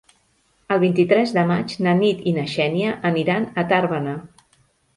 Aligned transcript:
El 0.75 0.79
vint-i-tres 0.83 1.33
de 1.35 1.43
maig 1.51 1.75
na 1.87 1.93
Nit 2.01 2.25
i 2.33 2.35
na 2.39 2.47
Xènia 2.55 2.97
aniran 3.13 3.49
a 3.65 3.69
Tàrbena. 3.75 4.19